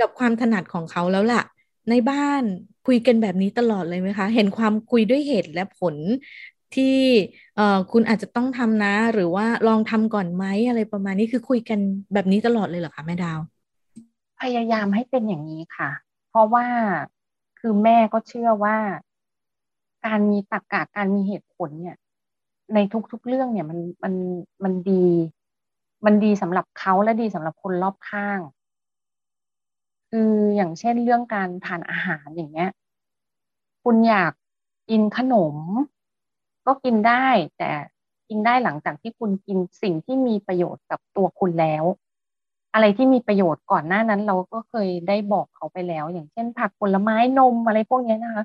[0.00, 1.42] กับความถนัดของเขาแล้วล่ะ
[1.90, 2.42] ในบ้าน
[2.86, 5.96] คุยกันแบบนี้ตลอดเลยไหมคะ เห็นความคุยด้วยเหตุและผล
[6.72, 6.84] ที่
[7.54, 11.78] เอ่อคุณอาจจะต้องทำนะ หรือว่าลองทำก่อนไหมอะไรประมาณนี้คือคุยกัน
[12.12, 13.40] แบบนี้ตลอดเลยเหรอคะแม่ดาว
[14.40, 15.90] พยายามให้เป็นอย่างนี้ค่ะ
[16.28, 16.66] เพราะว่า
[17.58, 18.76] คือแม่ก็เชื่อว่า
[20.06, 21.96] การมีตรรกะการมีเหตุผลเนี่ย
[22.74, 22.78] ใน
[23.12, 24.14] ทุกๆเรื่องเนี่ยมันมัน
[24.64, 25.06] มันดี
[26.04, 28.40] มันดีสำหรับเขาและดีสำหรับคนรอบข้าง
[30.10, 32.70] คืออย่างเช่นเรื่องการทานอาหารอย่างเงี้ย
[33.82, 34.32] คุณอยาก
[34.88, 35.56] กินขนม
[36.66, 37.26] ก็กินได้
[37.58, 37.70] แต่
[38.28, 41.84] กินได้หลังจากที่คุณกินสิ่งที่มีประโยชน์กับตัวคุณแล้ว
[42.74, 48.44] อะไรที่มีประโยชน์ก่อนหน้านั้น เราก็เคยได้บอกเขาไปแล้ว อย่างเช่น ผักผลไม้นมอะไรพวกนี้นะคะ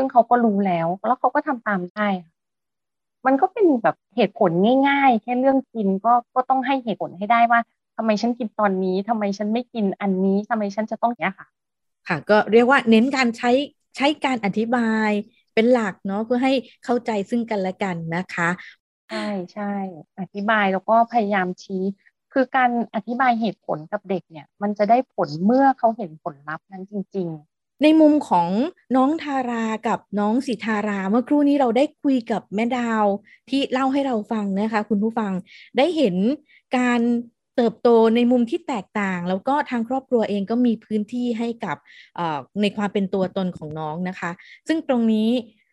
[0.00, 2.08] ซึ่งเขาก็รู้แล้ว แล้วเขาก็ทำตามได้
[3.26, 4.50] มันก็เป็นแบบเหตุผล
[4.88, 7.60] ง่าย ๆ แค่เรื่องกินก็ก็ต้องให้เหตุผลให้ได้ว่า
[7.96, 11.46] ทำไมฉันกินตอนนี้ทำไมฉันไม่กินอันนี้ทำไมฉันจะต้องเนี้ยค่ะ
[12.08, 13.50] ค่ะ ก็เรียกว่าเน้นการใช้
[13.96, 15.10] ใช้การอธิบาย
[15.54, 16.52] เป็นหลักเนาะเพื่อให้
[16.84, 18.48] เข้าใจซึ่งกันและกันนะคะ
[19.08, 19.72] ใช่ใช่
[20.20, 21.82] อธิบายแล้วก็พยายามชี้
[22.32, 28.48] คือการอธิบายเหตุผลกับเด็กเนี่ย มันจะได้ผลเมื่อเขาเห็นผลลัพธ์นั้นจริงๆ ในมุมของ
[28.96, 33.04] น้องทารากับน้องสิทาราเมื่อครู่นี้เราได้คุยกับแม่ดาว
[33.50, 35.32] ที่เล่าให้เราฟังนะคะ คุณผู้ฟัง
[35.76, 36.14] ได้เห็น
[36.76, 37.00] การ
[37.56, 41.76] เติบโตในมุมที่แตกต่าง แล้วก็ทางครอบครัวเองก็มีพื้นที่ให้กับ
[42.60, 44.30] ในความเป็นตัวตนของน้องนะคะ
[44.68, 45.28] ซึ่งตรงนี้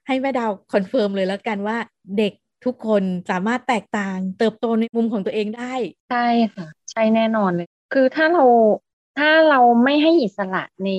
[0.07, 1.77] ให้แม่ดาว confirm เลยแล้วกันว่า
[2.17, 2.33] เด็ก
[2.65, 5.73] ทุกคนสามารถแตกต่าง เติบโตในมุมของตัวเองได้
[6.11, 8.43] ใช่ค่ะใช่แน่นอนเลยคือถ้าเรา
[9.19, 10.89] ถ้าเราไม่ให้อิสระใน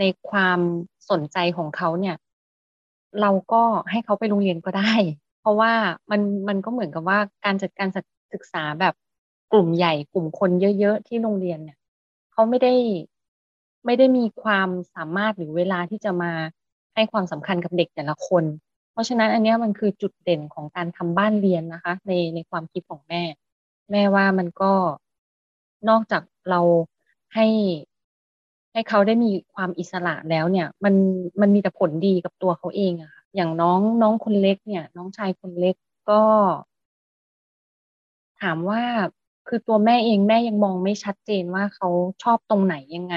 [0.00, 0.60] ในความ
[1.10, 2.16] สนใจของเขาเนี่ย
[3.20, 4.92] เราก็ให้เขาไปโรงเรียนก็ได้
[5.40, 5.72] เพราะว่า
[6.10, 7.88] มันมันก็เหมือนกับว่าการจัดการ
[8.32, 8.94] ศึกษาแบบ
[9.52, 11.78] กลุ่มใหญ่กลุ่มคนเยอะ ๆ ที่โรงเรียนเนี่ย
[12.32, 12.74] เขาไม่ได้
[13.84, 16.32] ไม่ได้มีความสามารถหรือเวลาที่จะมา
[16.94, 18.44] ให้ความสำคัญกับเด็กแต่ละคน
[18.92, 23.22] เพราะฉะนั้นอันนี้มันคือจุดเด่นของการทำบ้านเรียนนะคะ ในในความคิดของแม่
[23.90, 24.72] แม่ว่ามันก็
[25.88, 26.60] นอกจากเรา
[27.34, 27.46] ให้
[28.72, 30.94] ให้เขาได้มีความอิสระแล้วเนี่ย มัน
[31.40, 35.74] มันมีแต่ผลดีกับตัวเขาเองอะค่ะ อย่างน้องน้องคนเล็กเนี่ย น้องชายคนเล็ก
[36.10, 36.22] ก็
[38.42, 38.82] ถามว่า
[39.48, 41.88] คือตัวแม่เองแม่ยังมองไม่ชัดเจนว่าเขา
[42.22, 43.16] ชอบตรงไหนยังไง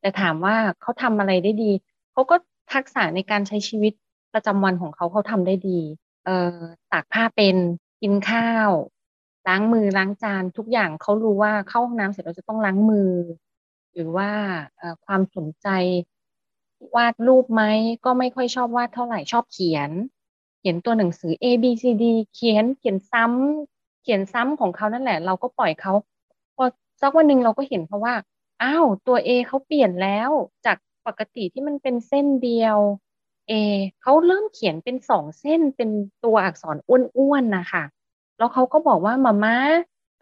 [0.00, 1.72] แต่ถามว่าเขาทำอะไรได้ดี
[2.12, 2.36] เขาก็
[2.72, 3.92] ทักษะในการใช้ชีวิต
[4.34, 5.80] ประจำวันของเขาเขาทำได้ดี
[6.24, 6.58] เอ่อ
[6.92, 7.56] ตากผ้าเป็น
[8.02, 8.70] กินข้าว
[9.48, 13.10] ล้างมือล้างจานทุกอย่างเขารู้ว่าเข้าห้องน้ำเสร็จเราจะต้องล้างมือ
[13.94, 14.30] หรือว่า
[15.04, 15.68] ความสนใจ
[16.94, 17.62] วาดรูปไหม
[18.04, 19.90] ก็ไม่ค่อยชอบวาดเท่าไหร่ชอบเขียน
[20.58, 22.04] เขียนตัวหนังสือ A B C D
[22.34, 25.92] เขียนเขียนซ้ำเขียนซ้ำของเขานั่นแหละ เราก็ปล่อยเขา
[26.56, 26.64] พอ
[27.00, 28.14] สักวันหนึ่งเราก็เห็นเพราะว่า
[28.62, 30.30] อ้าวตัว A เขาเปลี่ยนแล้ว
[30.66, 30.76] จาก
[31.06, 32.78] ปกติที่มันเป็นเส้นเดียว
[33.48, 33.52] เอ
[34.02, 35.90] เขาเริ่มเขียนเป็นสองเส้นเป็น
[36.24, 37.84] ตัวอักษรอ้วนๆนะคะ
[38.38, 39.56] แล้วเขาก็บอกว่ามาม่า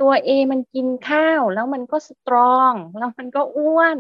[0.03, 3.99] ตัวเอมันกินข้าว แล้วมันก็สตรอง แล้วมันก็อ้วน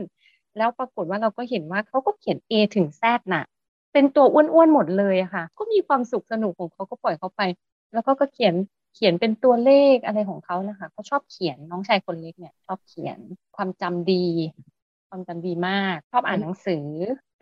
[0.56, 3.02] แล้วปรากฏว่าเราก็เห็นว่าเขาก็เขียน A ถึงแซ
[3.34, 3.44] น่ะ
[3.92, 7.42] เป็นตัวอ้วนๆหมดเลยค่ะ ก็มีความสุขสนุกของเขาก็ปล่อยเขาไป
[7.92, 8.54] แล้วก็ก็เขียน
[8.94, 13.18] เขียนเป็นตัวเลขอะไรของเขานะคะเขาชอบเขียนน้องชายคนเล็กเนี่ยชอบเขียน
[13.56, 14.26] ความจำดี
[15.08, 16.86] ความจำดีมาก ชอบอ่านหนังสือ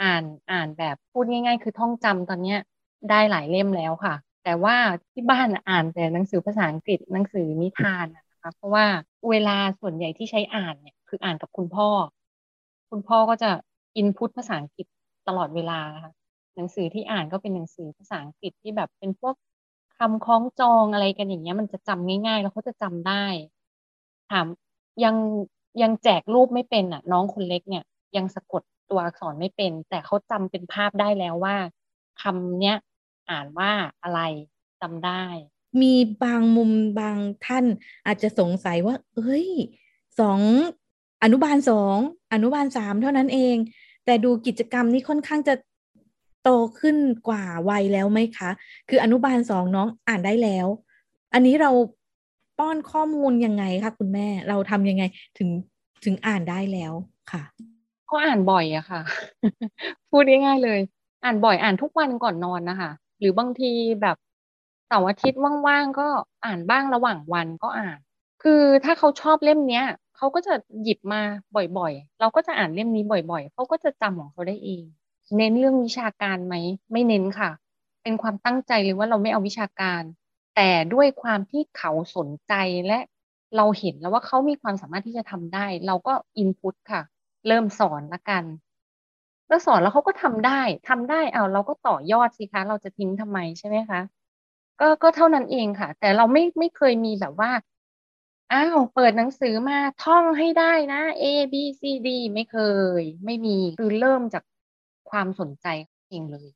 [0.02, 2.58] อ่านอ่านแบบพูดง่าย ๆ คือท่องจำตอนเนี้ย
[3.10, 4.76] ได้หลายเล่มแล้วค่ะ แต่ว่า
[5.12, 8.06] ที่บ้านอ่านแต่หนังสือภาษาอังกฤษหนังสือนิทาน
[8.42, 8.86] นะคะ เพราะว่า
[9.30, 11.88] เวลาส่วนใหญ่ที่ใช้อ่านเนี่ย คืออ่านกับคุณพ่อ
[12.90, 13.50] คุณพ่อก็จะ
[13.96, 14.86] อินพุตภาษาอังกฤษ
[15.28, 16.12] ตลอดเวลาค่ะ
[16.56, 19.34] หนังสือที่อ่านก็เป็นหนังสือภาษาอังกฤษที่แบบเป็นพวก
[19.98, 23.26] คำคล้องจองอะไรกันอย่างเงี้ย มันจะจำง่ายๆ แล้วเขาจะจำได้
[24.30, 24.46] ถาม
[25.04, 25.16] ยัง
[25.82, 27.84] ยังแจกรูปไม่เป็นอะ น้องคนเล็กเนี่ย
[28.16, 31.56] ยังสะกดตัวอักษรไม่เป็น แต่เขาจำเป็นภาพได้แล้วว่า
[32.22, 32.76] คำเนี้ย
[33.30, 33.70] อ่านว่า
[34.02, 34.20] อะไร
[34.80, 35.24] จำได้
[35.80, 37.64] มีบางมุมบางท่าน
[38.06, 39.48] อาจจะสงสัยว่า เอ้ย
[40.20, 40.40] สอง
[41.22, 41.96] อนุบาลสอง
[42.32, 43.56] อนุบาลสามเท่านั้นเอง
[44.04, 45.54] แต่ดูกิจกรรมนี้ค่อนข้างจะ
[46.42, 46.96] โตขึ้น
[47.28, 48.50] กว่าวัยแล้วไหมคะ
[48.88, 50.66] คืออนุบาลสองน้องอ่านได้แล้ว
[51.34, 51.70] อันนี้เรา
[52.58, 55.04] ป้อนข้อมูลยังไงคะคุณแม่เราทำยังไง
[55.38, 55.48] ถึง
[56.04, 56.92] ถึงอ่านได้แล้ว
[57.32, 57.42] ค่ะ
[58.10, 59.00] ก็อ่านบ่อยอะค่ะ
[60.10, 60.80] พูดง่ายๆเลย
[61.24, 63.70] อ่านบ่อยอ่านทุกวันก่อนนอนนะคะ หรือบางที
[64.02, 64.16] แบบ
[64.92, 66.08] เสาร์อาทิตย์ว่างๆก็
[66.44, 67.98] อ่านบ้างระหว่างวันก็อ่าน
[68.42, 69.84] คือถ้าเขาชอบเล่มเนี้ย
[70.16, 71.22] เขาก็จะหยิบมา
[71.78, 74.84] บ่อยๆ เราก็จะอ่านเล่มนี้บ่อยๆเขาก็จะจำของเขาได้เอง
[75.36, 76.54] เน้นเรื่องวิชาการไหม
[76.92, 77.50] ไม่เน้นค่ะ
[78.02, 80.02] เป็นความตั้งใจเลยว่าเราไม่เอาวิชาการ
[80.56, 82.54] แต่ด้วยความที่เขาสนใจ
[82.86, 82.98] และ
[83.56, 87.02] เราเห็นแล้วว่าเขามีความสามารถที่จะทำได้ เราก็อินพุตค่ะ
[87.46, 88.44] เริ่มสอนละกัน
[89.48, 94.00] แล้วสอนแล้วเขาก็ทำได้ทำได้เอาเราก็ต่อยอดสิคะ เราจะทิ้งทำไมใช่ไหมคะ
[94.80, 97.52] ก็ก็เท่านั้นเองค่ะ แต่เราไม่ไม่เคยมีแบบว่า
[98.52, 102.58] อ้าวเปิดหนังสือมาท่องให้ได้นะ A B C D ไม่เค
[103.00, 104.44] ย ไม่มีคือเริ่มจาก
[105.10, 105.66] ความสนใจ
[106.10, 106.48] เองเลย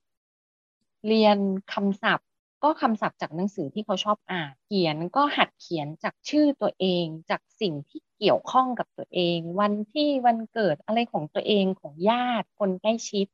[1.06, 1.38] เรียน
[1.72, 2.28] คำศัพท์
[2.64, 13.26] ก็คำศัพท์จากหนังสือที่เขาชอบอ่านเขียนก็หัดเขียนจากชื่อตัวเอง จากสิ่งที่เกี่ยวข้องกับตัวเอง วันที่วันเกิดอะไรของตัวเองของญาติคนใกล้ชิด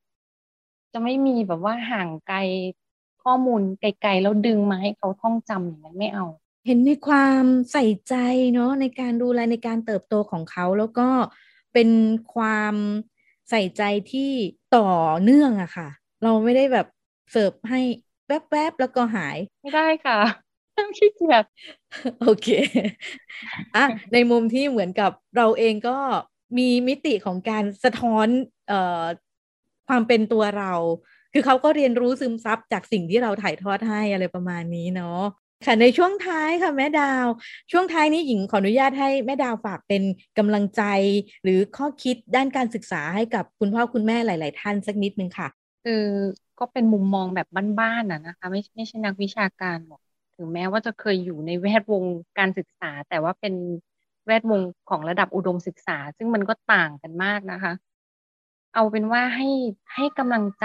[0.92, 2.38] จะไม่มีแบบว่าห่างไกล
[3.24, 6.26] ข้อมูลไกลๆแล้วดึงมาให้เขาท่องจำอย่างนั้นไม่เอา
[6.66, 8.14] เห็นในความใส่ใจ
[8.54, 11.09] เนาะในการดูแลในการเติบโตของเขาแล้วก็
[11.74, 11.90] เป็น
[12.35, 12.74] ความ
[13.50, 14.30] ใส่ใจที่
[14.76, 14.90] ต่อ
[15.22, 15.88] เนื่องอะค่ะ
[16.22, 16.87] เราไม่ได้แบบ
[17.30, 17.80] เสิร์ฟให้
[18.26, 20.18] แวบๆแล้วก็หาย ไม่ได้ค่ะ
[20.98, 21.44] ขี้เกียจ
[22.20, 22.48] โอเค
[23.76, 25.98] อะในมุมที่เหมือนกับเราเองก็
[26.59, 28.26] มีมิติของการสะท้อน
[28.68, 29.04] เอ่อ
[29.88, 30.72] ความเป็นตัวเรา
[31.32, 35.22] คือเขาก็เรียนรู้ซึมซับจากสิ่งที่เราถ่ายทอดให้อะไรประมาณนี้เนาะ
[35.66, 37.26] ค่ะในช่วงท้ายค่ะแม่ดาว
[37.72, 40.02] ช่วงท้ายนี้หญิงขออนุญาตให้แม่ดาวฝากเป็น
[40.38, 40.82] กำลังใจ
[41.42, 45.48] หรือข้อคิดด้านการศึกษาให้กับคุณพ่อคุณแม่หลาย ๆ ท่านสักนิดนึงค่ะ
[45.84, 46.04] คือ
[46.58, 47.46] ก็เป็นมุมมองแบบ
[47.80, 50.00] บ้านๆนะนะคะไม่ไม่ใช่นักวิชาการหรอก
[50.36, 52.04] ถึงแม้ว่าจะเคยอยู่ในแวดวง
[52.38, 53.54] การศึกษา แต่ว่าเป็น
[54.26, 57.72] แวดวงของระดับอุดมศึกษา ซึ่งมันก็ต่างกันมากนะคะ
[58.74, 59.48] เอาเป็นว่าให้
[59.94, 60.62] ให้กำลังใ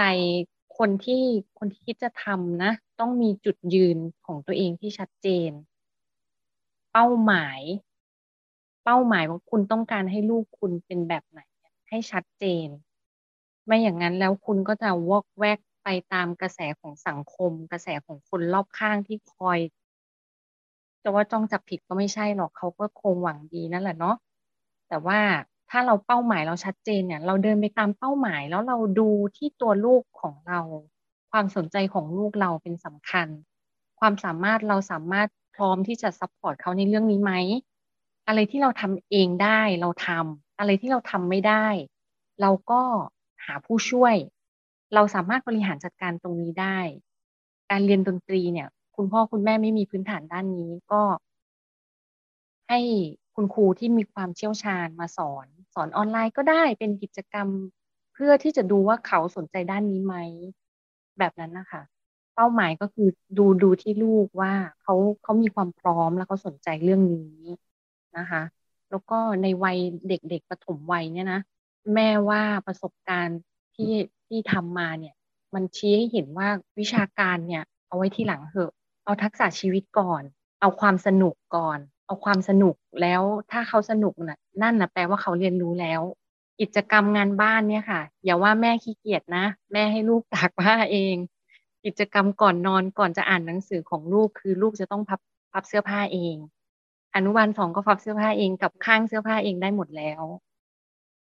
[0.78, 1.22] คนที่
[1.58, 5.50] คนที่คิดจะทำนะ ต้องมีจุดยืนของตัวเองที่ชัดเจน
[6.92, 7.60] เป้าหมาย
[8.84, 11.40] เป้าหมายว่าคุณต้องการให้ลูกคุณเป็นแบบไหน
[11.88, 12.68] ให้ชัดเจน
[13.66, 19.58] ไม่อย่างนั้นแล้วคุณก็จะวอกแวกไปตามกระแสของสังคม กระแสของคนรอบข้างที่คอย
[21.02, 24.16] จะว่าจ้องจับผิดก็ไม่ใช่หรอกเขาก็คงหวังดีนั่นแหละเนาะ
[24.88, 25.20] แต่ว่า
[25.70, 30.60] ถ้าเราเป้าหมายเราชัดเจนเนี่ย เราเดินไปตามเป้าหมายแล้วเราดูที่ตัวลูกของเรา
[31.30, 33.28] ความสนใจของลูกเราเป็นสำคัญ
[34.00, 37.32] ความสามารถเราสามารถพร้อมที่จะ support เขาในเรื่องนี้ไหม
[38.26, 41.66] อะไรที่เราทำเองได้เราทำอะไรที่เราทำไม่ได้
[42.40, 42.82] เราก็
[43.44, 44.16] หาผู้ช่วย
[44.94, 46.78] เราสามารถบริหารจัดการตรงนี้ได้
[47.70, 51.02] การเรียนดนตรีเนี่ย คุณพ่อคุณแม่ไม่มีพื้นฐานด้านนี้ก็
[52.68, 52.80] ให้
[53.36, 57.48] คุณครูที่มีความเชี่ยวชาญมาสอน สอนออนไลน์ก็ได้เป็นกิจกรรม
[58.14, 60.14] เพื่อที่จะดูว่าเขาสนใจด้านนี้ไหม
[61.18, 61.82] แบบนั้นนะคะ
[62.34, 67.40] เป้าหมายก็คือดูดูที่ลูกว่าเขาเขามีความพร้อมแล้วเขาสนใจเรื่องนี้
[68.18, 68.42] นะคะ
[68.90, 71.40] แล้วก็ในวัยเด็กๆปฐมวัยเนี่ยนะ
[71.94, 73.38] แม่ว่าประสบการณ์
[73.74, 73.94] ที่
[74.26, 75.14] ที่ทำมาเนี่ย
[75.54, 78.72] มันชี้ให้เห็นว่าวิชาการเนี่ย เอาไว้ที่หลังเถอะ
[79.04, 80.22] เอาทักษะชีวิตก่อน
[80.60, 86.02] เอาความสนุกก่อน เอาความสนุกแล้วถ้าเขาสนุกนะ่ะ นั่นนะแปลว่าเขาเรียนรู้แล้ว
[86.60, 91.16] กิจกรรมงานบ้านเนี่ยค่ะ อย่าว่าแม่ขี้เกียจนะ แม่ให้ลูกตากผ้าเอง
[91.84, 95.20] กิจกรรมก่อนนอนก่อนจะอ่านหนังสือของลูกคือลูกจะต้องพับ
[95.52, 96.36] พับเสื้อผ้าเอง
[97.14, 100.22] อนุบาลสองก็พับเสื้อผ้าเองกับข้างเสื้อผ้าเองได้หมดแล้ว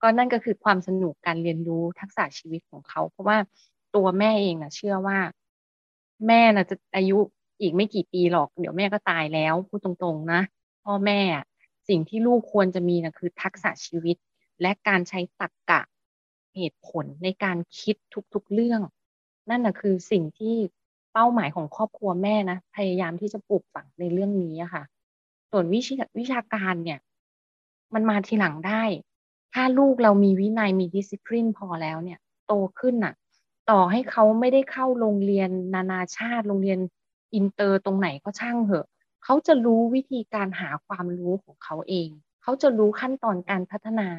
[0.01, 3.37] ก็นั่นก็คือความสนุกการเรียนรู้ทักษะชีวิตของเขา เพราะว่า
[3.95, 5.17] ตัวแม่เองนะเชื่อว่า
[6.27, 7.17] แม่น่ะจะอายุ
[7.61, 10.41] อีกไม่กี่ปีหรอก เดี๋ยวแม่ก็ตายแล้วพูดตรงๆนะ
[10.85, 11.21] พ่อแม่
[11.89, 14.17] สิ่งที่ลูกควรจะมีนะคือทักษะชีวิต
[14.61, 15.81] และการใช้ตรรกกะ
[16.55, 17.95] เหตุผลในการคิด
[18.33, 18.81] ทุกๆเรื่อง
[19.49, 20.55] นั่นนะคือสิ่งที่
[21.13, 24.83] เป้าหมายของครอบครัวแม่นะพยายามที่จะปลูกฝังในเรื่องนี้ค่ะ
[25.51, 26.99] ส่วนวิชาวิชาการเนี่ย
[27.93, 28.83] มันมาทีหลังได้
[29.53, 33.13] ถ้าลูกเรามีวินัยมีดิสซิ p ลินพอแล้วเนี่ย โตขึ้นน่ะ
[33.69, 36.79] ต่อให้เขาไม่ได้เข้าโรงเรียนนานาชาติโรงเรียน
[37.33, 38.87] อินเตอร์ตรงไหนก็ช่างเหอะ
[39.25, 42.09] เขาจะรู้วิธีการหาความรู้ของเขาเอง
[42.43, 44.09] เขาจะรู้ขั้นตอนการพัฒนา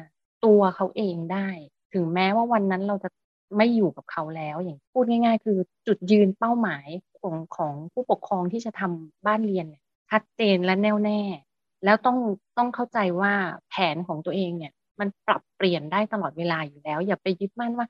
[0.45, 1.49] ตัวเขาเองได้
[1.93, 3.09] ถึงแม้ว่าวันนั้นเราจะ
[3.57, 6.87] ไม่อยู่กับเขาแล้วอย่างพูดง่าย ๆ คือจุดยืนเป้าหมาย
[7.21, 9.65] ของของผู้ปกครองที่จะทำบ้านเรียน
[10.09, 11.21] ชัดเจนและแน่วแน่
[11.85, 12.17] แล้วต้อง
[12.57, 13.33] ต้องเข้าใจว่า
[13.69, 17.87] แผนของตัวเองเนี่ย มันปรับเปลี่ยนได้ตลอดเวลาอยู่แล้ว อย่าไปยึดมั่นว่า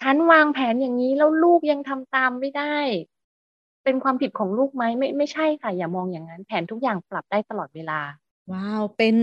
[0.00, 2.76] ฉันวางแผนอย่างนี้แล้วลูกยังทำตามไม่ได้
[3.86, 8.00] เป็นความผิดของลูกไหมไม่ไม่ใช่ค่ะ อย่ามองอย่างนั้น แผนทุกอย่างปรับได้ตลอดเวลา
[8.52, 9.16] ว้าว เป็น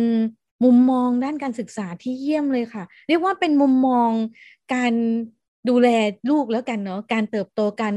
[0.64, 4.12] มุมมองด้านการศึกษาที่เยี่ยมเลยค่ะ เรียกว่าเป็นมุมมอง
[4.74, 4.94] การ
[5.70, 5.88] ดูแล
[6.30, 7.94] ลูกแล้วกันเนาะการเติบโตการ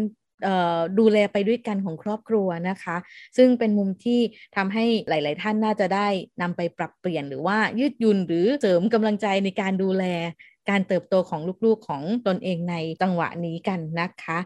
[0.99, 2.97] ดูแลไปด้วยกันของครอบครัวนะคะ
[3.37, 4.21] ซึ่งเป็นมุมที่
[4.57, 6.09] ทำให้หลาย ๆ ท่านน่าจะได้
[6.43, 10.05] นำไปปรับเปลี่ยนหรือว่ายืดหยุ่นหรือเสริมกำลังใจในการดูแล
[10.71, 14.39] การเติบโตของลูก ๆ ของตนเองในจังหวะนี้กันนะคะ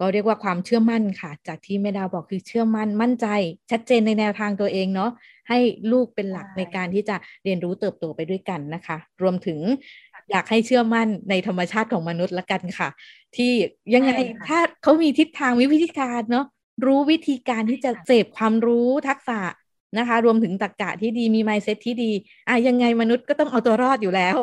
[0.00, 3.26] ก็เรียกว่าความเชื่อมั่นค่ะ จากที่แม่ดาวบอกคือเชื่อมั่นมั่นใจ
[3.70, 5.10] ชัดเจนในแนวทางตัวเองเนาะ
[5.48, 5.58] ให้
[5.92, 9.58] ลูกเป็นหลักในการที่จะเรียนรู้เติบโตไปด้วยกันนะคะ รวมถึง
[10.30, 12.88] อยากให้เชื่อมั่นในธรรมชาติของมนุษย์ละกันค่ะ
[13.36, 13.52] ที่
[13.94, 14.12] ยังไง
[14.48, 16.46] ถ้าเขามีทิศทางวิธีการเนาะ
[16.86, 19.38] รู้วิธีการที่จะเสพความรู้ทักษะ
[19.98, 22.10] นะคะ รวมถึงตรรกกะที่ดีมีไมเซ็ตที่ดี
[22.48, 24.36] อะยังไงมนุษย์ก็ต้องเอาตัวรอดอยู่แล้ว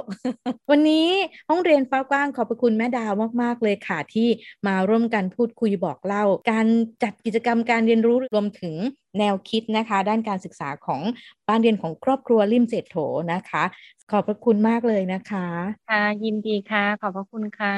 [0.71, 1.07] วันนี้
[1.49, 4.27] ห้องเรียนฟ้ากว้างขอบพระคุณแม่ดาวมาก ๆ เลยค่ะ ที่
[4.67, 6.67] มาร่วมกันพูดคุยบอกเล่า การ
[7.03, 8.75] จัดกิจกรรมการเรียนรู้รวมถึง
[9.19, 11.01] แนวคิดนะคะ ด้านการศึกษาของ
[11.47, 12.97] บ้านเรียนของครอบครัวริมเศรษโถ
[13.33, 13.63] นะคะ
[14.11, 15.47] ขอบพระคุณมากเลยนะคะ
[15.89, 17.75] ค่ะยินดีค่ะ ขอบพระคุณค่ะ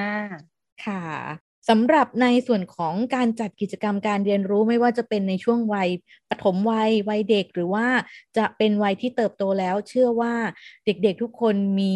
[0.83, 5.89] ค่ะ สำหรับในส่วนของการจัดกิจกรรมการเรียนรู้ไม่ว่าจะเป็นในช่วงวัย
[6.29, 7.87] ปฐมวัยวัยเด็กหรือว่า
[8.37, 10.33] จะเป็นวัยที่เติบโตแล้ว เชื่อว่า
[10.85, 11.95] เด็กๆทุกคนมี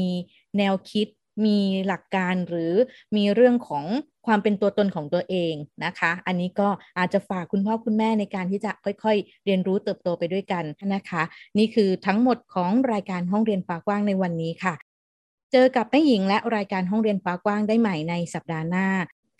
[0.57, 1.07] แนวคิด
[1.45, 2.73] มีหลักการหรือ
[3.15, 3.85] มีเรื่องของ
[4.27, 5.53] ความเป็นตัวตนของตัวเอง
[5.85, 10.63] นะคะ อันนี้ก็อาจจะฝากคุณพ่อคุณแม่ในการที่จะค่อยๆ เรียนรู้เติบโตไปด้วยกัน
[10.95, 11.23] นะคะ
[11.57, 14.75] นี่คือทั้งหมดของรายการห้องเรียนฟ้ากว้างในวันนี้ค่ะ
[15.51, 18.87] เจอกับแม่หญิงและรายการห้องเรียนฟ้ากว้างได้ใหม่ในสัปดาห์หน้า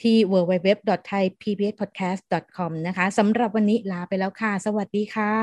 [0.04, 5.34] ที่ www.thaipbspodcast.com นะคะสำหรับวันนี้ลาไปแล้วค่ะ สวัสดีค่ะ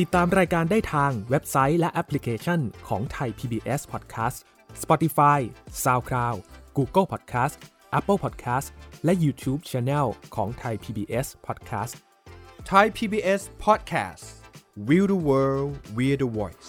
[0.00, 4.36] ติดตามรายการได้ทางเว็บไซต์และแอปพลิเคชันของไทย PBS Podcast
[4.82, 5.38] Spotify
[5.84, 6.36] SoundCloud
[6.76, 7.54] Google Podcast
[7.98, 8.66] Apple Podcast
[9.04, 11.94] และ YouTube Channel ของไทย PBS Podcast
[12.70, 14.24] Thai PBS Podcast
[14.88, 16.68] Will the world, we're the voice